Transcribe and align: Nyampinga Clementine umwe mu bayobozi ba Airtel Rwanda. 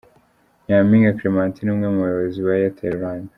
Nyampinga 0.65 1.15
Clementine 1.17 1.69
umwe 1.71 1.87
mu 1.93 1.99
bayobozi 2.05 2.39
ba 2.45 2.51
Airtel 2.55 2.93
Rwanda. 2.97 3.29